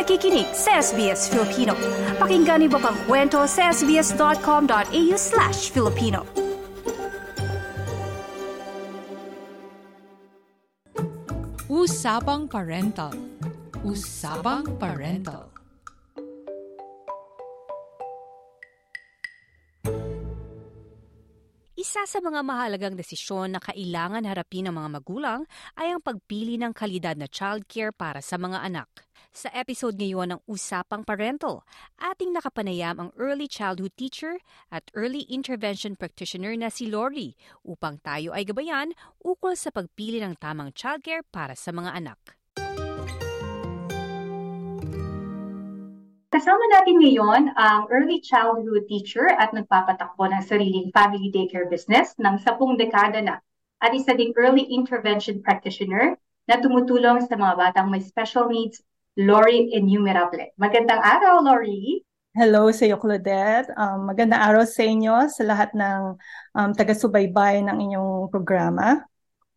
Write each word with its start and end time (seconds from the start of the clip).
nakikinig 0.00 0.48
sa 0.56 0.80
SBS 0.80 1.28
Filipino. 1.28 1.76
Pakinggan 2.16 2.64
niyo 2.64 2.80
pa 2.80 2.88
ang 2.88 2.96
kwento 3.04 3.44
sa 3.44 3.68
sbs.com.au 3.68 5.14
slash 5.20 5.68
Filipino. 5.68 6.24
Usapang 11.68 12.48
Parental. 12.48 13.12
Usapang 13.84 14.64
Parental. 14.80 15.59
Isa 21.90 22.06
sa 22.06 22.22
mga 22.22 22.46
mahalagang 22.46 22.94
desisyon 22.94 23.50
na 23.50 23.58
kailangan 23.58 24.22
harapin 24.22 24.70
ng 24.70 24.78
mga 24.78 24.88
magulang 24.94 25.42
ay 25.74 25.90
ang 25.90 25.98
pagpili 25.98 26.54
ng 26.54 26.70
kalidad 26.70 27.18
na 27.18 27.26
childcare 27.26 27.90
para 27.90 28.22
sa 28.22 28.38
mga 28.38 28.62
anak. 28.62 29.10
Sa 29.34 29.50
episode 29.50 29.98
ngayon 29.98 30.38
ng 30.38 30.40
Usapang 30.46 31.02
Parental, 31.02 31.66
ating 31.98 32.30
nakapanayam 32.30 32.94
ang 33.02 33.10
early 33.18 33.50
childhood 33.50 33.90
teacher 33.98 34.38
at 34.70 34.86
early 34.94 35.26
intervention 35.26 35.98
practitioner 35.98 36.54
na 36.54 36.70
si 36.70 36.86
Lori 36.86 37.34
upang 37.66 37.98
tayo 38.06 38.38
ay 38.38 38.46
gabayan 38.46 38.94
ukol 39.26 39.58
sa 39.58 39.74
pagpili 39.74 40.22
ng 40.22 40.38
tamang 40.38 40.70
childcare 40.70 41.26
para 41.26 41.58
sa 41.58 41.74
mga 41.74 41.90
anak. 41.90 42.39
Kasama 46.30 46.62
natin 46.70 47.02
ngayon 47.02 47.50
ang 47.58 47.90
early 47.90 48.22
childhood 48.22 48.86
teacher 48.86 49.26
at 49.34 49.50
nagpapatakbo 49.50 50.30
ng 50.30 50.38
sariling 50.46 50.86
family 50.94 51.26
daycare 51.26 51.66
business 51.66 52.14
ng 52.22 52.38
sapung 52.38 52.78
dekada 52.78 53.18
na 53.18 53.42
at 53.82 53.90
isa 53.90 54.14
ding 54.14 54.30
early 54.38 54.62
intervention 54.70 55.42
practitioner 55.42 56.14
na 56.46 56.62
tumutulong 56.62 57.18
sa 57.26 57.34
mga 57.34 57.58
batang 57.58 57.90
may 57.90 57.98
special 57.98 58.46
needs, 58.46 58.78
Lori 59.18 59.74
Enumerable. 59.74 60.54
Magandang 60.54 61.02
araw, 61.02 61.42
Lori! 61.42 62.06
Hello 62.30 62.70
sa 62.70 62.86
iyo, 62.86 62.94
Claudette. 62.94 63.74
Um, 63.74 64.06
magandang 64.06 64.38
araw 64.38 64.62
sa 64.62 64.86
inyo, 64.86 65.26
sa 65.34 65.42
lahat 65.42 65.74
ng 65.74 66.14
um, 66.54 66.70
taga-subaybay 66.78 67.66
ng 67.66 67.90
inyong 67.90 68.30
programa. 68.30 69.02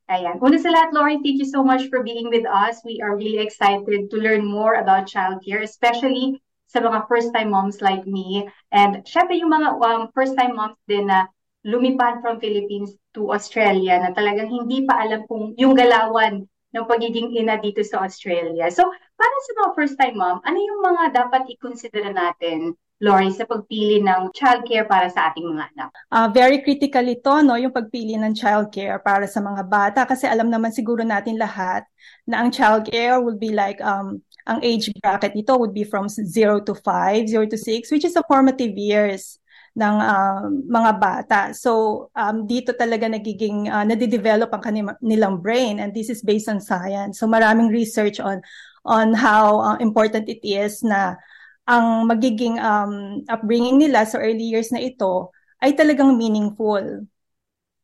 Ayan. 0.10 0.42
Una 0.42 0.58
sa 0.58 0.74
lahat, 0.74 0.90
Lori, 0.90 1.22
thank 1.22 1.38
you 1.38 1.46
so 1.46 1.62
much 1.62 1.86
for 1.94 2.02
being 2.02 2.34
with 2.34 2.50
us. 2.50 2.82
We 2.82 2.98
are 3.06 3.14
really 3.14 3.46
excited 3.46 4.10
to 4.10 4.18
learn 4.18 4.42
more 4.42 4.82
about 4.82 5.06
childcare, 5.06 5.62
especially 5.62 6.42
sa 6.74 6.82
mga 6.82 7.06
first-time 7.06 7.54
moms 7.54 7.86
like 7.86 8.02
me. 8.10 8.50
And 8.74 9.06
syempre 9.06 9.38
yung 9.38 9.54
mga 9.54 9.78
um, 9.78 10.10
first-time 10.18 10.58
moms 10.58 10.82
din 10.90 11.06
na 11.06 11.30
lumipad 11.62 12.26
from 12.26 12.42
Philippines 12.42 12.98
to 13.14 13.30
Australia 13.30 14.02
na 14.02 14.10
talagang 14.12 14.50
hindi 14.50 14.84
pa 14.84 15.06
alam 15.06 15.24
kung 15.30 15.54
yung 15.56 15.78
galawan 15.78 16.50
ng 16.74 16.86
pagiging 16.90 17.38
ina 17.38 17.62
dito 17.62 17.86
sa 17.86 18.02
Australia. 18.02 18.68
So, 18.74 18.82
para 19.14 19.36
sa 19.46 19.52
mga 19.62 19.70
first-time 19.78 20.18
mom, 20.18 20.42
ano 20.42 20.58
yung 20.58 20.82
mga 20.82 21.04
dapat 21.14 21.46
i-consider 21.54 22.10
natin 22.10 22.74
Lori, 23.04 23.36
sa 23.36 23.44
pagpili 23.44 24.00
ng 24.00 24.32
childcare 24.32 24.88
para 24.88 25.12
sa 25.12 25.28
ating 25.28 25.44
mga 25.44 25.76
anak? 25.76 25.92
Uh, 26.08 26.32
very 26.32 26.64
critical 26.64 27.04
ito, 27.04 27.36
no, 27.44 27.60
yung 27.60 27.76
pagpili 27.76 28.16
ng 28.16 28.32
childcare 28.32 28.96
para 29.04 29.28
sa 29.28 29.44
mga 29.44 29.64
bata 29.68 30.02
kasi 30.08 30.24
alam 30.24 30.48
naman 30.48 30.72
siguro 30.72 31.04
natin 31.04 31.36
lahat 31.36 31.84
na 32.24 32.40
ang 32.40 32.48
childcare 32.48 33.20
will 33.20 33.36
be 33.36 33.52
like 33.52 33.76
um, 33.84 34.24
ang 34.44 34.60
age 34.60 34.92
bracket 35.00 35.36
nito 35.36 35.56
would 35.56 35.72
be 35.72 35.88
from 35.88 36.08
0 36.12 36.64
to 36.68 36.76
5, 36.76 37.30
0 37.30 37.48
to 37.48 37.58
6, 37.58 37.92
which 37.92 38.04
is 38.04 38.14
the 38.14 38.24
formative 38.28 38.76
years 38.76 39.40
ng 39.74 39.96
uh, 39.98 40.46
mga 40.70 40.92
bata. 41.02 41.42
So, 41.56 42.08
um, 42.14 42.46
dito 42.46 42.78
talaga 42.78 43.10
nagiging, 43.10 43.72
uh, 43.72 43.82
nadidevelop 43.88 44.54
ang 44.54 44.62
kanilang 44.62 45.42
brain 45.42 45.82
and 45.82 45.96
this 45.96 46.14
is 46.14 46.22
based 46.22 46.46
on 46.52 46.62
science. 46.62 47.18
So, 47.18 47.26
maraming 47.26 47.74
research 47.74 48.22
on 48.22 48.44
on 48.84 49.16
how 49.16 49.64
uh, 49.64 49.78
important 49.80 50.28
it 50.28 50.44
is 50.44 50.84
na 50.84 51.16
ang 51.64 52.12
magiging 52.12 52.60
um, 52.60 53.24
upbringing 53.32 53.80
nila 53.80 54.04
sa 54.04 54.20
early 54.20 54.44
years 54.44 54.70
na 54.70 54.84
ito 54.84 55.32
ay 55.64 55.72
talagang 55.74 56.20
meaningful. 56.20 57.08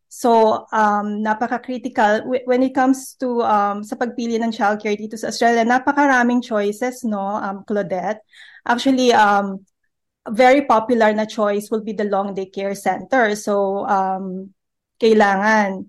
So, 0.09 0.65
um, 0.73 1.21
napaka-critical 1.21 2.25
when 2.49 2.65
it 2.65 2.73
comes 2.73 3.13
to 3.21 3.45
um, 3.45 3.85
sa 3.85 3.93
pagpili 3.93 4.41
ng 4.41 4.49
childcare 4.49 4.97
dito 4.97 5.13
sa 5.13 5.29
Australia. 5.29 5.61
Napakaraming 5.61 6.41
choices, 6.41 7.05
no, 7.05 7.37
um, 7.37 7.61
Claudette. 7.61 8.25
Actually, 8.65 9.13
um, 9.13 9.61
very 10.25 10.65
popular 10.65 11.13
na 11.13 11.29
choice 11.29 11.69
will 11.69 11.85
be 11.85 11.93
the 11.93 12.09
long 12.09 12.33
day 12.33 12.49
care 12.49 12.73
center. 12.73 13.37
So, 13.37 13.85
um, 13.85 14.49
kailangan, 14.97 15.85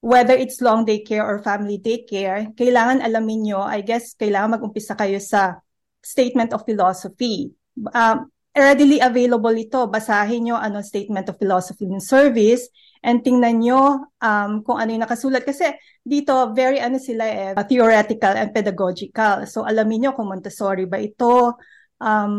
whether 0.00 0.32
it's 0.32 0.64
long 0.64 0.88
day 0.88 1.04
care 1.04 1.28
or 1.28 1.44
family 1.44 1.76
daycare, 1.76 2.48
kailangan 2.56 3.04
alamin 3.04 3.52
nyo, 3.52 3.60
I 3.60 3.84
guess, 3.84 4.16
kailangan 4.16 4.56
mag-umpisa 4.56 4.96
kayo 4.96 5.20
sa 5.20 5.60
statement 6.00 6.56
of 6.56 6.64
philosophy. 6.64 7.52
Um, 7.92 8.32
readily 8.56 8.98
available 8.98 9.54
ito. 9.54 9.84
Basahin 9.92 10.48
nyo 10.48 10.56
ano 10.56 10.80
statement 10.80 11.28
of 11.28 11.36
philosophy 11.36 11.84
ng 11.84 12.00
service 12.00 12.66
and 13.04 13.22
tingnan 13.22 13.62
nyo 13.62 14.08
um, 14.20 14.62
kung 14.62 14.78
ano 14.78 14.90
yung 14.94 15.04
nakasulat. 15.04 15.42
Kasi 15.42 15.70
dito, 16.02 16.54
very 16.54 16.78
ano 16.78 16.96
sila 16.96 17.24
eh, 17.26 17.52
theoretical 17.66 18.34
and 18.34 18.50
pedagogical. 18.50 19.46
So 19.46 19.62
alamin 19.66 20.08
nyo 20.08 20.10
kung 20.16 20.30
Montessori 20.30 20.86
ba 20.86 20.98
ito, 20.98 21.58
um, 22.00 22.34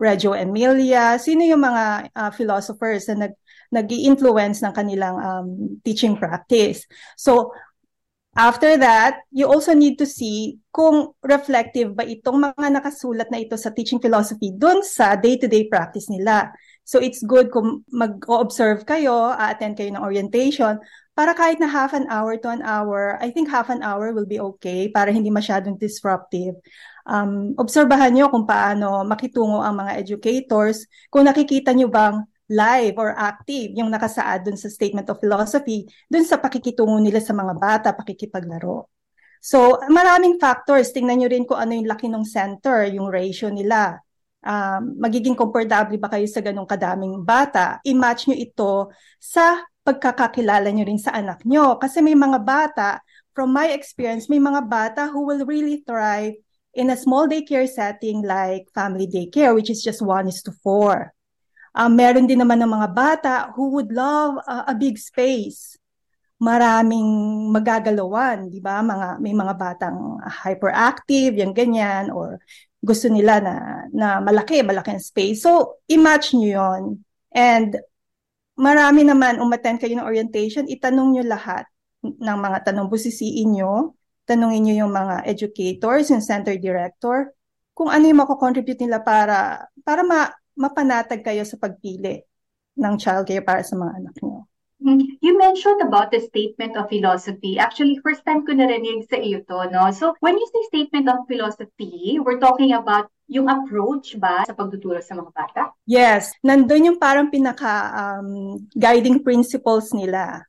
Reggio 0.00 0.32
Emilia, 0.32 1.20
sino 1.20 1.44
yung 1.44 1.60
mga 1.60 2.08
uh, 2.16 2.30
philosophers 2.32 3.04
na 3.12 3.28
nag, 3.28 3.34
nag 3.68 3.86
influence 3.92 4.64
ng 4.64 4.72
kanilang 4.72 5.16
um, 5.20 5.48
teaching 5.84 6.16
practice. 6.16 6.88
So, 7.20 7.52
After 8.30 8.78
that, 8.78 9.26
you 9.34 9.50
also 9.50 9.74
need 9.74 9.98
to 9.98 10.06
see 10.06 10.62
kung 10.70 11.10
reflective 11.26 11.98
ba 11.98 12.06
itong 12.06 12.38
mga 12.54 12.78
nakasulat 12.78 13.26
na 13.26 13.42
ito 13.42 13.58
sa 13.58 13.74
teaching 13.74 13.98
philosophy 13.98 14.54
dun 14.54 14.86
sa 14.86 15.18
day-to-day 15.18 15.66
practice 15.66 16.06
nila. 16.06 16.54
So 16.86 17.02
it's 17.02 17.26
good 17.26 17.50
kung 17.50 17.82
mag-observe 17.90 18.86
kayo, 18.86 19.34
attend 19.34 19.74
kayo 19.74 19.90
ng 19.90 20.06
orientation, 20.06 20.78
para 21.18 21.34
kahit 21.34 21.58
na 21.58 21.66
half 21.66 21.90
an 21.90 22.06
hour 22.06 22.38
to 22.38 22.48
an 22.48 22.62
hour, 22.62 23.18
I 23.18 23.34
think 23.34 23.50
half 23.50 23.66
an 23.66 23.82
hour 23.82 24.14
will 24.14 24.30
be 24.30 24.38
okay 24.54 24.86
para 24.88 25.10
hindi 25.10 25.28
masyadong 25.28 25.74
disruptive. 25.76 26.54
Um, 27.10 27.58
obserbahan 27.58 28.14
nyo 28.14 28.30
kung 28.30 28.46
paano 28.46 29.02
makitungo 29.02 29.58
ang 29.58 29.82
mga 29.82 29.98
educators, 29.98 30.86
kung 31.10 31.26
nakikita 31.26 31.74
nyo 31.74 31.90
bang 31.90 32.22
live 32.50 32.98
or 32.98 33.14
active 33.14 33.70
yung 33.78 33.94
nakasaad 33.94 34.42
dun 34.42 34.58
sa 34.58 34.66
statement 34.66 35.06
of 35.06 35.22
philosophy, 35.22 35.86
dun 36.10 36.26
sa 36.26 36.42
pakikitungo 36.42 36.98
nila 36.98 37.22
sa 37.22 37.30
mga 37.30 37.54
bata, 37.54 37.88
pakikipaglaro. 37.94 38.90
So, 39.40 39.80
maraming 39.88 40.36
factors. 40.36 40.92
Tingnan 40.92 41.24
nyo 41.24 41.28
rin 41.30 41.48
kung 41.48 41.56
ano 41.56 41.72
yung 41.72 41.88
laki 41.88 42.10
ng 42.12 42.26
center, 42.28 42.90
yung 42.92 43.08
ratio 43.08 43.48
nila. 43.48 44.02
Um, 44.42 45.00
magiging 45.00 45.38
komportable 45.38 45.96
ba 45.96 46.12
kayo 46.12 46.26
sa 46.28 46.44
ganong 46.44 46.68
kadaming 46.68 47.24
bata? 47.24 47.80
I-match 47.86 48.28
nyo 48.28 48.36
ito 48.36 48.72
sa 49.16 49.64
pagkakakilala 49.80 50.68
nyo 50.74 50.84
rin 50.84 51.00
sa 51.00 51.16
anak 51.16 51.40
nyo. 51.48 51.80
Kasi 51.80 52.04
may 52.04 52.18
mga 52.18 52.38
bata, 52.44 53.00
from 53.32 53.54
my 53.54 53.72
experience, 53.72 54.28
may 54.28 54.42
mga 54.42 54.68
bata 54.68 55.02
who 55.08 55.24
will 55.24 55.46
really 55.48 55.80
thrive 55.88 56.36
in 56.74 56.92
a 56.92 56.96
small 56.98 57.24
daycare 57.24 57.64
setting 57.64 58.20
like 58.20 58.68
family 58.76 59.08
daycare, 59.08 59.54
which 59.56 59.70
is 59.70 59.80
just 59.80 60.04
one 60.04 60.28
is 60.28 60.44
to 60.44 60.52
four. 60.60 61.14
Uh, 61.70 61.90
meron 61.90 62.26
din 62.26 62.42
naman 62.42 62.58
ng 62.58 62.70
mga 62.70 62.88
bata 62.90 63.34
who 63.54 63.70
would 63.74 63.90
love 63.94 64.38
uh, 64.44 64.66
a 64.66 64.74
big 64.74 64.98
space. 64.98 65.78
Maraming 66.40 67.04
magagalawan, 67.52 68.48
di 68.48 68.64
ba? 68.64 68.80
Mga, 68.80 69.20
may 69.20 69.36
mga 69.36 69.54
batang 69.60 70.16
hyperactive, 70.24 71.36
yung 71.36 71.52
ganyan, 71.52 72.08
or 72.08 72.40
gusto 72.80 73.12
nila 73.12 73.44
na, 73.44 73.54
na 73.92 74.06
malaki, 74.24 74.64
malaki 74.64 74.96
ang 74.96 75.04
space. 75.04 75.44
So, 75.44 75.84
i-match 75.84 76.32
nyo 76.32 76.48
yon 76.48 76.82
And 77.36 77.76
marami 78.56 79.04
naman, 79.04 79.36
umattend 79.36 79.84
kayo 79.84 80.00
ng 80.00 80.08
orientation, 80.08 80.64
itanong 80.64 81.12
nyo 81.12 81.24
lahat 81.28 81.68
ng 82.00 82.38
mga 82.40 82.72
tanong 82.72 82.88
busisiin 82.88 83.60
nyo, 83.60 83.94
tanongin 84.24 84.64
nyo 84.64 84.74
yung 84.86 84.92
mga 84.96 85.28
educators, 85.28 86.08
yung 86.08 86.24
center 86.24 86.56
director, 86.56 87.36
kung 87.76 87.92
ano 87.92 88.04
yung 88.08 88.20
mako-contribute 88.20 88.80
nila 88.80 89.00
para 89.00 89.68
para 89.84 90.04
ma 90.04 90.28
mapanatag 90.56 91.22
kayo 91.22 91.42
sa 91.46 91.58
pagpili 91.58 92.22
ng 92.78 92.94
childcare 92.96 93.44
para 93.44 93.62
sa 93.66 93.76
mga 93.76 93.92
anak 94.00 94.16
niyo. 94.22 94.50
Mm-hmm. 94.80 95.20
You 95.20 95.36
mentioned 95.36 95.84
about 95.84 96.08
the 96.08 96.24
statement 96.24 96.72
of 96.72 96.88
philosophy. 96.88 97.60
Actually, 97.60 98.00
first 98.00 98.24
time 98.24 98.48
ko 98.48 98.56
narinig 98.56 99.04
sa 99.12 99.20
iyo 99.20 99.44
to, 99.44 99.68
no? 99.68 99.92
So, 99.92 100.16
when 100.24 100.40
you 100.40 100.48
say 100.48 100.72
statement 100.72 101.04
of 101.04 101.28
philosophy, 101.28 102.16
we're 102.16 102.40
talking 102.40 102.72
about 102.72 103.12
yung 103.28 103.46
approach 103.46 104.16
ba 104.16 104.48
sa 104.48 104.56
pagtuturo 104.56 104.98
sa 105.04 105.20
mga 105.20 105.30
bata? 105.36 105.62
Yes. 105.84 106.32
Nandun 106.40 106.88
yung 106.90 106.98
parang 106.98 107.28
pinaka 107.28 107.92
um, 107.92 108.56
guiding 108.72 109.20
principles 109.20 109.92
nila 109.92 110.48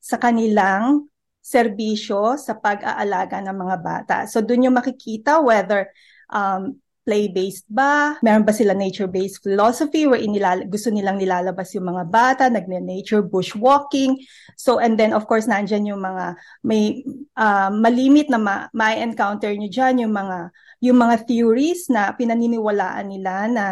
sa 0.00 0.16
kanilang 0.16 1.12
serbisyo 1.44 2.34
sa 2.40 2.56
pag-aalaga 2.56 3.44
ng 3.44 3.56
mga 3.60 3.76
bata. 3.84 4.16
So, 4.24 4.40
dun 4.40 4.64
yung 4.64 4.80
makikita 4.80 5.38
whether 5.44 5.92
um, 6.32 6.80
play-based 7.06 7.70
ba? 7.70 8.18
Meron 8.18 8.42
ba 8.42 8.50
sila 8.50 8.74
nature-based 8.74 9.46
philosophy 9.46 10.10
where 10.10 10.18
inilal- 10.18 10.66
gusto 10.66 10.90
nilang 10.90 11.22
nilalabas 11.22 11.70
yung 11.78 11.86
mga 11.86 12.04
bata, 12.10 12.44
nagne-nature 12.50 13.22
bushwalking. 13.22 14.18
So, 14.58 14.82
and 14.82 14.98
then 14.98 15.14
of 15.14 15.30
course, 15.30 15.46
nandyan 15.46 15.86
yung 15.86 16.02
mga, 16.02 16.34
may 16.66 17.06
uh, 17.38 17.70
malimit 17.70 18.26
na 18.26 18.42
ma- 18.42 18.66
ma-encounter 18.74 19.54
nyo 19.54 19.70
dyan, 19.70 20.02
yung 20.02 20.14
mga, 20.18 20.50
yung 20.82 20.98
mga 20.98 21.16
theories 21.30 21.86
na 21.86 22.10
pinaniniwalaan 22.10 23.06
nila 23.06 23.46
na, 23.46 23.64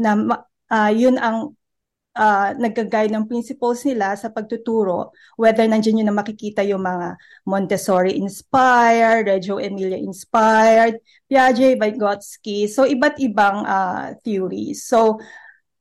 na 0.00 0.40
uh, 0.72 0.90
yun 0.92 1.20
ang 1.20 1.57
uh, 2.18 2.50
nag-guide 2.58 3.14
ng 3.14 3.30
principles 3.30 3.86
nila 3.86 4.18
sa 4.18 4.28
pagtuturo, 4.28 5.14
whether 5.38 5.62
nandiyan 5.64 6.02
yun 6.02 6.08
na 6.10 6.18
makikita 6.18 6.66
yung 6.66 6.82
mga 6.82 7.14
Montessori-inspired, 7.46 9.30
Reggio 9.30 9.62
Emilia-inspired, 9.62 10.98
Piaget, 11.30 11.78
Vygotsky, 11.78 12.66
so 12.66 12.82
iba't 12.82 13.16
ibang 13.22 13.62
uh, 13.62 14.18
theories. 14.26 14.82
So, 14.82 15.22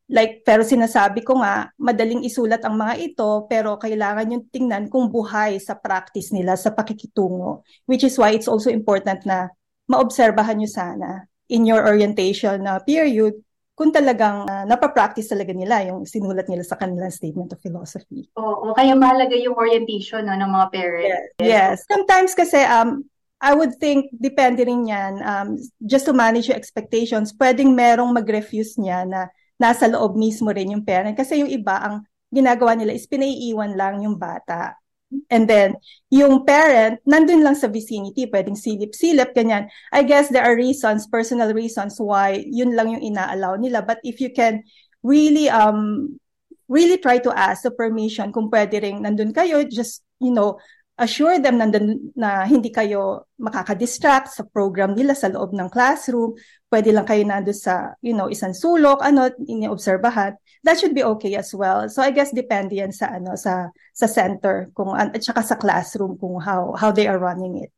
like, 0.08 0.46
pero 0.46 0.62
sinasabi 0.62 1.26
ko 1.26 1.42
nga, 1.42 1.74
madaling 1.82 2.24
isulat 2.24 2.62
ang 2.64 2.78
mga 2.78 2.96
ito, 3.02 3.50
pero 3.50 3.76
kailangan 3.82 4.32
yung 4.32 4.46
tingnan 4.54 4.88
kung 4.88 5.10
buhay 5.10 5.58
sa 5.58 5.74
practice 5.76 6.30
nila, 6.30 6.54
sa 6.54 6.72
pakikitungo, 6.72 7.66
which 7.90 8.06
is 8.06 8.16
why 8.16 8.32
it's 8.32 8.48
also 8.48 8.70
important 8.70 9.26
na 9.26 9.50
maobserbahan 9.90 10.62
nyo 10.62 10.70
sana 10.70 11.10
in 11.48 11.64
your 11.64 11.88
orientation 11.88 12.60
na 12.60 12.80
period 12.84 13.40
kung 13.78 13.94
talagang 13.94 14.50
uh, 14.50 14.66
napapractice 14.66 15.30
talaga 15.30 15.54
nila 15.54 15.86
yung 15.86 16.02
sinulat 16.02 16.50
nila 16.50 16.66
sa 16.66 16.82
kanilang 16.82 17.14
statement 17.14 17.54
of 17.54 17.62
philosophy. 17.62 18.26
Oo, 18.34 18.74
kaya 18.74 18.98
mahalaga 18.98 19.38
yung 19.38 19.54
orientation 19.54 20.26
no, 20.26 20.34
ng 20.34 20.50
mga 20.50 20.68
parents. 20.74 21.38
Yes. 21.38 21.46
yes. 21.46 21.76
Sometimes 21.86 22.34
kasi 22.34 22.58
um, 22.66 23.06
I 23.38 23.54
would 23.54 23.78
think, 23.78 24.10
depende 24.18 24.66
rin 24.66 24.90
yan, 24.90 25.22
um, 25.22 25.62
just 25.86 26.10
to 26.10 26.14
manage 26.18 26.50
your 26.50 26.58
expectations, 26.58 27.38
pwedeng 27.38 27.78
merong 27.78 28.10
mag-refuse 28.10 28.82
niya 28.82 29.06
na 29.06 29.30
nasa 29.62 29.86
loob 29.86 30.18
mismo 30.18 30.50
rin 30.50 30.74
yung 30.74 30.82
parent. 30.82 31.14
Kasi 31.14 31.46
yung 31.46 31.52
iba, 31.54 31.78
ang 31.78 32.02
ginagawa 32.34 32.74
nila 32.74 32.98
is 32.98 33.06
pinaiiwan 33.06 33.78
lang 33.78 34.02
yung 34.02 34.18
bata. 34.18 34.74
And 35.32 35.48
then, 35.48 35.80
yung 36.12 36.44
parent, 36.44 37.00
nandun 37.08 37.40
lang 37.40 37.56
sa 37.56 37.72
vicinity, 37.72 38.28
pwedeng 38.28 38.60
silip-silip, 38.60 39.32
ganyan. 39.32 39.72
I 39.92 40.04
guess 40.04 40.28
there 40.28 40.44
are 40.44 40.56
reasons, 40.56 41.08
personal 41.08 41.56
reasons 41.56 41.96
why 42.00 42.44
yun 42.44 42.76
lang 42.76 42.92
yung 42.92 43.04
ina-allow 43.16 43.56
nila. 43.56 43.84
But 43.88 44.04
if 44.04 44.20
you 44.20 44.36
can 44.36 44.68
really, 45.04 45.48
um, 45.48 46.20
really 46.68 47.00
try 47.00 47.18
to 47.24 47.32
ask 47.32 47.64
the 47.64 47.72
permission 47.72 48.36
kung 48.36 48.52
pwede 48.52 48.84
rin 48.84 49.08
nandun 49.08 49.32
kayo, 49.32 49.64
just, 49.64 50.04
you 50.20 50.32
know, 50.32 50.60
assure 50.98 51.38
them 51.38 51.62
nandun, 51.62 52.12
na 52.18 52.44
hindi 52.44 52.74
kayo 52.74 53.30
makaka-distract 53.38 54.34
sa 54.34 54.44
program 54.44 54.98
nila 54.98 55.14
sa 55.14 55.30
loob 55.30 55.54
ng 55.54 55.70
classroom. 55.70 56.34
Pwede 56.68 56.90
lang 56.90 57.06
kayo 57.06 57.22
nandun 57.22 57.56
sa, 57.56 57.94
you 58.02 58.18
know, 58.18 58.28
isang 58.28 58.58
sulok, 58.58 59.06
ano, 59.06 59.30
iniobserbahan 59.46 60.36
that 60.68 60.76
should 60.76 60.92
be 60.92 61.04
okay 61.04 61.36
as 61.40 61.56
well. 61.56 61.88
So 61.88 62.04
I 62.04 62.12
guess 62.12 62.36
depende 62.36 62.76
yan 62.76 62.92
sa 62.92 63.16
ano 63.16 63.40
sa 63.40 63.72
sa 63.96 64.08
center 64.12 64.68
kung 64.76 64.92
at 64.92 65.16
saka 65.24 65.40
sa 65.40 65.56
classroom 65.56 66.20
kung 66.20 66.44
how 66.44 66.76
how 66.76 66.92
they 66.92 67.08
are 67.08 67.16
running 67.16 67.64
it. 67.64 67.72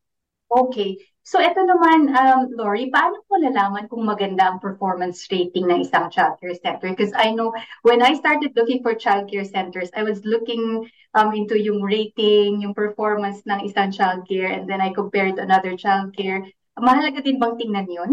Okay. 0.49 0.97
So 1.21 1.37
ito 1.37 1.61
naman, 1.61 2.09
um, 2.09 2.49
Lori, 2.57 2.89
paano 2.89 3.21
mo 3.29 3.37
nalaman 3.37 3.85
kung 3.85 4.01
maganda 4.01 4.49
ang 4.49 4.57
performance 4.57 5.29
rating 5.29 5.69
ng 5.69 5.85
isang 5.85 6.09
childcare 6.09 6.57
center? 6.57 6.89
Because 6.89 7.13
I 7.13 7.29
know 7.37 7.53
when 7.85 8.01
I 8.01 8.17
started 8.17 8.57
looking 8.57 8.81
for 8.81 8.97
childcare 8.97 9.45
centers, 9.45 9.93
I 9.93 10.01
was 10.01 10.25
looking 10.25 10.89
um, 11.13 11.29
into 11.37 11.53
yung 11.53 11.85
rating, 11.85 12.65
yung 12.65 12.73
performance 12.73 13.45
ng 13.45 13.61
isang 13.61 13.93
childcare, 13.93 14.49
and 14.49 14.65
then 14.65 14.81
I 14.81 14.89
compared 14.89 15.37
to 15.37 15.45
another 15.45 15.77
childcare. 15.77 16.49
Mahalaga 16.73 17.21
din 17.21 17.37
bang 17.37 17.53
tingnan 17.61 17.85
yun? 17.85 18.11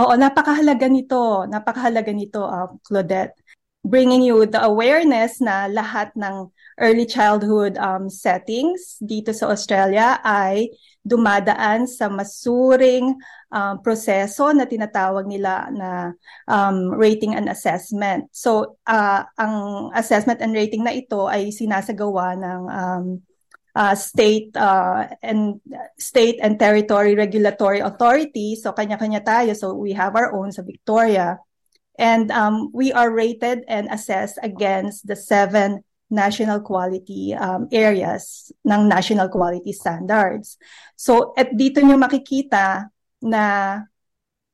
Oo, 0.00 0.12
napakahalaga 0.16 0.88
nito. 0.88 1.44
Napakahalaga 1.44 2.12
nito, 2.16 2.40
uh, 2.40 2.72
Claudette 2.80 3.43
bringing 3.84 4.24
you 4.24 4.48
the 4.48 4.58
awareness 4.64 5.44
na 5.44 5.68
lahat 5.68 6.08
ng 6.16 6.48
early 6.80 7.04
childhood 7.04 7.76
um, 7.76 8.08
settings 8.08 8.96
dito 8.98 9.30
sa 9.30 9.52
Australia 9.52 10.18
ay 10.24 10.72
dumadaan 11.04 11.84
sa 11.84 12.08
masuring 12.08 13.12
um, 13.52 13.76
proseso 13.84 14.48
na 14.56 14.64
tinatawag 14.64 15.28
nila 15.28 15.68
na 15.68 16.16
um, 16.48 16.96
rating 16.96 17.36
and 17.36 17.46
assessment. 17.52 18.24
So, 18.32 18.80
uh, 18.88 19.28
ang 19.36 19.54
assessment 19.92 20.40
and 20.40 20.56
rating 20.56 20.80
na 20.80 20.96
ito 20.96 21.28
ay 21.28 21.52
sinasagawa 21.52 22.40
ng 22.40 22.62
um, 22.72 23.04
uh, 23.76 23.94
state 23.94 24.56
uh, 24.56 25.12
and 25.20 25.60
state 26.00 26.40
and 26.40 26.56
territory 26.56 27.12
regulatory 27.12 27.84
authority. 27.84 28.56
So, 28.56 28.72
kanya-kanya 28.72 29.20
tayo. 29.28 29.52
So, 29.52 29.76
we 29.76 29.92
have 29.92 30.16
our 30.16 30.32
own 30.32 30.56
sa 30.56 30.64
Victoria. 30.64 31.36
And 31.98 32.30
um, 32.30 32.70
we 32.74 32.92
are 32.92 33.10
rated 33.10 33.62
and 33.68 33.86
assessed 33.90 34.38
against 34.42 35.06
the 35.06 35.16
seven 35.16 35.84
national 36.10 36.60
quality 36.60 37.34
um, 37.34 37.68
areas 37.72 38.52
ng 38.66 38.88
national 38.88 39.28
quality 39.28 39.72
standards. 39.72 40.58
So 40.94 41.34
at 41.38 41.54
dito 41.54 41.82
nyo 41.82 41.98
makikita 41.98 42.90
na 43.22 43.44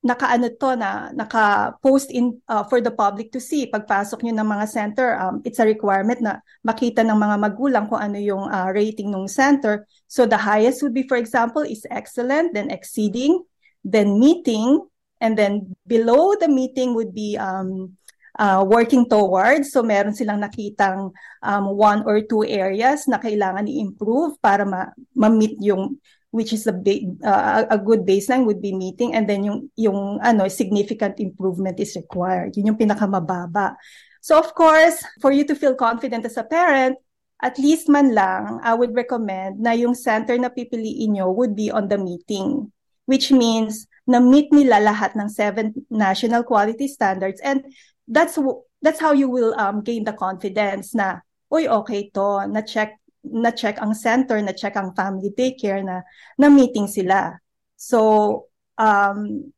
nakaano 0.00 0.48
to 0.56 0.80
na 0.80 1.12
naka-post 1.12 2.08
in 2.08 2.40
uh, 2.48 2.64
for 2.64 2.80
the 2.80 2.88
public 2.88 3.28
to 3.28 3.36
see 3.36 3.68
pagpasok 3.68 4.24
nyo 4.24 4.32
ng 4.40 4.48
mga 4.48 4.66
center 4.72 5.12
um, 5.20 5.44
it's 5.44 5.60
a 5.60 5.68
requirement 5.68 6.24
na 6.24 6.40
makita 6.64 7.04
ng 7.04 7.20
mga 7.20 7.36
magulang 7.36 7.84
kung 7.84 8.00
ano 8.00 8.16
yung 8.16 8.48
uh, 8.48 8.72
rating 8.72 9.12
ng 9.12 9.28
center 9.28 9.84
so 10.08 10.24
the 10.24 10.40
highest 10.40 10.80
would 10.80 10.96
be 10.96 11.04
for 11.04 11.20
example 11.20 11.60
is 11.60 11.84
excellent 11.92 12.56
then 12.56 12.72
exceeding 12.72 13.44
then 13.84 14.16
meeting 14.16 14.80
And 15.20 15.36
then 15.36 15.76
below 15.86 16.34
the 16.34 16.48
meeting 16.48 16.96
would 16.96 17.14
be 17.14 17.36
um, 17.36 17.96
uh, 18.40 18.64
working 18.66 19.08
towards. 19.08 19.72
So 19.72 19.84
meron 19.84 20.16
silang 20.16 20.40
nakitang 20.40 21.12
um, 21.44 21.64
one 21.76 22.02
or 22.08 22.24
two 22.24 22.44
areas 22.44 23.04
na 23.04 23.20
kailangan 23.20 23.68
i-improve 23.68 24.40
para 24.40 24.64
ma- 24.64 24.92
ma-meet 25.14 25.60
yung 25.60 26.00
which 26.30 26.54
is 26.54 26.66
a 26.70 26.72
big 26.72 27.10
uh, 27.26 27.66
a 27.66 27.74
good 27.74 28.06
baseline 28.06 28.46
would 28.46 28.62
be 28.62 28.70
meeting 28.70 29.18
and 29.18 29.26
then 29.26 29.42
yung 29.42 29.66
yung 29.74 30.22
ano 30.22 30.46
significant 30.46 31.18
improvement 31.18 31.74
is 31.82 31.98
required. 31.98 32.54
Yun 32.54 32.70
yung 32.70 32.78
pinakamababa. 32.78 33.74
So 34.22 34.38
of 34.38 34.54
course, 34.54 35.02
for 35.18 35.34
you 35.34 35.42
to 35.50 35.58
feel 35.58 35.74
confident 35.74 36.22
as 36.22 36.38
a 36.38 36.46
parent, 36.46 36.96
at 37.42 37.58
least 37.58 37.88
man 37.88 38.14
lang, 38.14 38.60
I 38.62 38.76
would 38.76 38.94
recommend 38.94 39.58
na 39.58 39.72
yung 39.72 39.96
center 39.96 40.36
na 40.38 40.52
pipiliin 40.52 41.18
nyo 41.18 41.32
would 41.32 41.56
be 41.56 41.72
on 41.72 41.88
the 41.88 41.98
meeting, 41.98 42.70
which 43.10 43.34
means 43.34 43.90
na 44.06 44.22
meet 44.22 44.54
nila 44.54 44.78
lahat 44.78 45.18
ng 45.18 45.26
seven 45.26 45.74
national 45.90 46.46
quality 46.46 46.86
standards. 46.86 47.42
And 47.42 47.66
that's 48.06 48.38
that's 48.78 49.02
how 49.02 49.10
you 49.10 49.26
will 49.26 49.58
um, 49.58 49.82
gain 49.82 50.06
the 50.06 50.14
confidence 50.14 50.94
na 50.94 51.18
uy 51.50 51.66
okay 51.66 52.06
to 52.14 52.46
na 52.46 52.62
check 52.62 52.94
na 53.26 53.50
check 53.50 53.82
ang 53.82 53.98
center 53.98 54.38
na 54.38 54.54
check 54.54 54.78
ang 54.78 54.94
family 54.94 55.34
daycare 55.34 55.82
na 55.82 56.06
na 56.38 56.46
meeting 56.46 56.86
sila. 56.86 57.34
So 57.74 58.46
um 58.78 59.50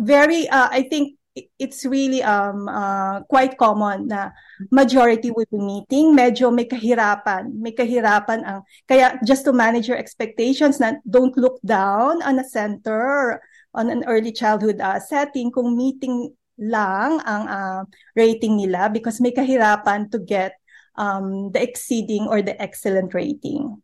very 0.00 0.48
uh, 0.48 0.72
i 0.72 0.82
think 0.88 1.19
it's 1.34 1.86
really 1.86 2.22
um 2.22 2.66
uh, 2.66 3.22
quite 3.30 3.54
common 3.54 4.10
na 4.10 4.34
majority 4.74 5.30
will 5.30 5.46
be 5.46 5.62
meeting 5.62 6.10
medyo 6.10 6.50
may 6.50 6.66
kahirapan 6.66 7.54
may 7.54 7.70
kahirapan 7.70 8.42
ang 8.42 8.60
kaya 8.90 9.14
just 9.22 9.46
to 9.46 9.54
manage 9.54 9.86
your 9.86 9.98
expectations 9.98 10.82
na 10.82 10.98
don't 11.06 11.38
look 11.38 11.62
down 11.62 12.18
on 12.26 12.42
a 12.42 12.46
center 12.46 13.38
on 13.78 13.88
an 13.94 14.02
early 14.10 14.34
childhood 14.34 14.82
uh, 14.82 14.98
setting 14.98 15.54
kung 15.54 15.78
meeting 15.78 16.34
lang 16.60 17.22
ang 17.24 17.44
uh, 17.48 17.82
rating 18.18 18.58
nila 18.58 18.90
because 18.90 19.22
may 19.22 19.32
kahirapan 19.32 20.10
to 20.10 20.18
get 20.18 20.58
um, 21.00 21.50
the 21.52 21.62
exceeding 21.62 22.28
or 22.28 22.42
the 22.42 22.52
excellent 22.60 23.14
rating. 23.14 23.80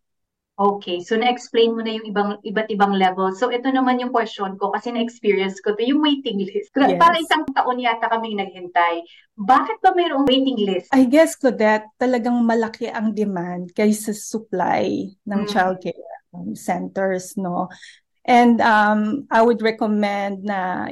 Okay, 0.57 1.05
so 1.05 1.21
na-explain 1.21 1.77
mo 1.77 1.85
na 1.85 2.01
yung 2.01 2.09
ibang 2.09 2.31
iba't 2.41 2.73
ibang 2.73 2.97
level. 2.97 3.29
So 3.37 3.53
ito 3.53 3.69
naman 3.69 4.01
yung 4.01 4.09
question 4.09 4.57
ko 4.57 4.73
kasi 4.73 4.89
na-experience 4.89 5.61
ko 5.61 5.77
to 5.77 5.85
yung 5.85 6.01
waiting 6.01 6.41
list. 6.41 6.73
Yes. 6.73 6.97
Para 6.97 7.21
isang 7.21 7.45
taon 7.53 7.77
yata 7.77 8.09
kami 8.09 8.33
naghintay. 8.33 9.05
Bakit 9.37 9.85
ba 9.85 9.93
mayroong 9.93 10.25
waiting 10.25 10.57
list? 10.57 10.89
I 10.97 11.05
guess, 11.05 11.37
Claudette, 11.37 11.93
talagang 12.01 12.41
malaki 12.41 12.89
ang 12.89 13.13
demand 13.13 13.77
kaysa 13.77 14.17
supply 14.17 15.13
ng 15.29 15.41
mm. 15.45 15.51
childcare 15.53 16.09
um, 16.33 16.57
centers, 16.57 17.37
no? 17.37 17.69
And 18.25 18.57
um, 18.65 19.29
I 19.29 19.45
would 19.45 19.61
recommend 19.61 20.49
na 20.49 20.89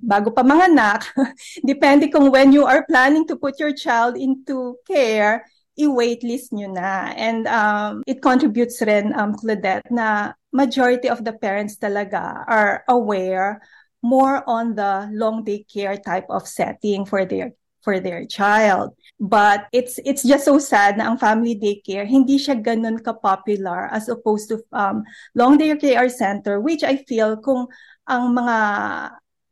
bago 0.00 0.32
pa 0.32 0.40
manganak, 0.40 1.04
depende 1.68 2.08
kung 2.08 2.32
when 2.32 2.48
you 2.48 2.64
are 2.64 2.86
planning 2.88 3.28
to 3.28 3.36
put 3.36 3.60
your 3.60 3.76
child 3.76 4.16
into 4.16 4.80
care, 4.86 5.44
i-waitlist 5.76 6.52
nyo 6.52 6.72
na. 6.72 7.12
And 7.16 7.46
um, 7.46 8.02
it 8.06 8.20
contributes 8.20 8.80
rin, 8.82 9.12
um, 9.12 9.36
Claudette, 9.36 9.88
na 9.90 10.32
majority 10.52 11.08
of 11.08 11.24
the 11.24 11.32
parents 11.32 11.76
talaga 11.76 12.44
are 12.48 12.84
aware 12.88 13.60
more 14.02 14.42
on 14.48 14.74
the 14.74 15.08
long 15.12 15.44
day 15.44 15.64
care 15.68 15.96
type 15.96 16.26
of 16.28 16.48
setting 16.48 17.04
for 17.04 17.24
their 17.24 17.52
for 17.86 18.00
their 18.00 18.26
child. 18.26 18.98
But 19.22 19.70
it's 19.70 20.02
it's 20.02 20.26
just 20.26 20.44
so 20.44 20.58
sad 20.58 20.98
na 20.98 21.06
ang 21.06 21.22
family 21.22 21.54
daycare 21.54 22.04
hindi 22.04 22.36
siya 22.36 22.58
ganun 22.58 22.98
ka-popular 22.98 23.86
as 23.94 24.10
opposed 24.10 24.50
to 24.50 24.60
um, 24.74 25.06
long 25.38 25.56
day 25.56 25.72
care 25.78 26.10
center 26.10 26.58
which 26.58 26.82
I 26.82 27.00
feel 27.06 27.38
kung 27.38 27.70
ang 28.10 28.34
mga 28.34 28.58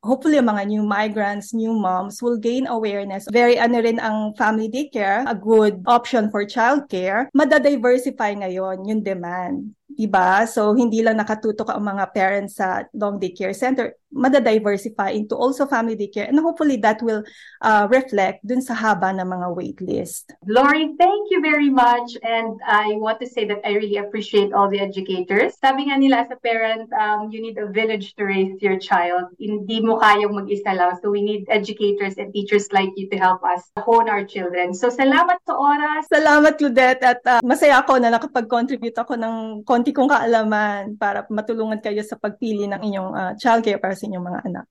hopefully 0.05 0.37
mga 0.37 0.69
new 0.69 0.85
migrants, 0.85 1.57
new 1.57 1.73
moms 1.73 2.21
will 2.21 2.37
gain 2.37 2.69
awareness. 2.69 3.25
Very 3.33 3.57
ano 3.57 3.81
rin 3.81 3.97
ang 3.99 4.37
family 4.37 4.69
daycare, 4.69 5.25
a 5.25 5.35
good 5.35 5.81
option 5.89 6.29
for 6.29 6.45
childcare. 6.45 7.33
Madadiversify 7.33 8.37
ngayon 8.45 8.85
yung 8.85 9.01
demand. 9.01 9.73
Diba? 9.95 10.45
So, 10.51 10.75
hindi 10.75 11.01
lang 11.01 11.23
nakatutok 11.23 11.71
ang 11.71 11.87
mga 11.87 12.05
parents 12.11 12.59
sa 12.59 12.85
long 12.93 13.17
daycare 13.23 13.55
center 13.55 13.95
madadiversify 14.15 15.13
into 15.13 15.35
also 15.35 15.67
family 15.67 15.99
daycare 15.99 16.29
and 16.29 16.39
hopefully 16.39 16.77
that 16.79 17.03
will 17.03 17.23
uh, 17.61 17.87
reflect 17.91 18.47
dun 18.47 18.63
sa 18.63 18.73
haba 18.73 19.11
ng 19.11 19.27
mga 19.27 19.47
wait 19.55 19.79
list. 19.83 20.33
Lori, 20.47 20.95
thank 20.97 21.31
you 21.35 21.43
very 21.43 21.69
much 21.69 22.15
and 22.23 22.55
I 22.63 22.95
want 22.97 23.19
to 23.21 23.29
say 23.29 23.45
that 23.51 23.61
I 23.67 23.75
really 23.75 23.99
appreciate 23.99 24.55
all 24.55 24.71
the 24.71 24.79
educators. 24.79 25.59
Sabi 25.59 25.91
nga 25.91 25.99
nila 25.99 26.25
as 26.25 26.31
a 26.31 26.39
parent, 26.39 26.87
um, 26.95 27.29
you 27.35 27.43
need 27.43 27.59
a 27.59 27.67
village 27.67 28.15
to 28.17 28.23
raise 28.25 28.55
your 28.63 28.79
child. 28.79 29.35
Hindi 29.37 29.83
mo 29.83 29.99
kayang 29.99 30.33
mag-isa 30.33 30.73
lang. 30.73 30.95
So 31.03 31.11
we 31.11 31.21
need 31.21 31.51
educators 31.51 32.15
and 32.17 32.31
teachers 32.31 32.71
like 32.71 32.95
you 32.95 33.11
to 33.11 33.19
help 33.19 33.43
us 33.43 33.67
hone 33.83 34.07
our 34.07 34.23
children. 34.23 34.73
So 34.73 34.89
salamat 34.89 35.43
sa 35.43 35.59
oras. 35.59 36.07
Salamat 36.07 36.55
Claudette 36.55 37.03
at 37.03 37.21
uh, 37.27 37.41
masaya 37.43 37.83
ako 37.83 37.99
na 37.99 38.15
nakapag-contribute 38.15 38.95
ako 38.95 39.19
ng 39.19 39.67
konti 39.85 40.01
kong 40.01 40.09
kaalaman 40.09 40.97
para 40.97 41.29
matulungan 41.29 41.77
kayo 41.77 42.01
sa 42.01 42.17
pagpili 42.17 42.65
ng 42.65 42.81
inyong 42.81 43.11
uh, 43.13 43.33
childcare 43.37 43.77
para 43.77 43.93
sa 43.93 44.09
inyong 44.09 44.25
mga 44.25 44.41
anak. 44.49 44.69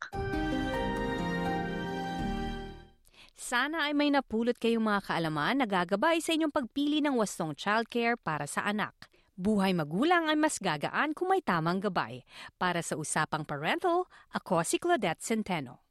Sana 3.37 3.85
ay 3.85 3.93
may 3.93 4.09
napulot 4.09 4.57
kayong 4.57 4.81
mga 4.81 5.05
kaalaman 5.05 5.61
na 5.61 5.69
gagabay 5.69 6.17
sa 6.17 6.33
inyong 6.33 6.49
pagpili 6.49 6.97
ng 7.05 7.13
wastong 7.13 7.53
childcare 7.53 8.17
para 8.17 8.49
sa 8.49 8.65
anak. 8.65 8.97
Buhay 9.37 9.77
magulang 9.77 10.33
ay 10.33 10.37
mas 10.37 10.57
gagaan 10.57 11.13
kung 11.13 11.29
may 11.29 11.45
tamang 11.45 11.77
gabay. 11.77 12.25
Para 12.57 12.81
sa 12.81 12.97
Usapang 12.97 13.45
Parental, 13.45 14.09
ako 14.33 14.65
si 14.65 14.81
Claudette 14.81 15.21
Centeno. 15.21 15.85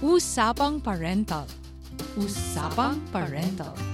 Usapang 0.00 0.80
Parental 0.80 1.44
Usapang 2.16 3.04
Parental 3.12 3.76
i-like, 3.76 3.76
i-share, 3.76 3.93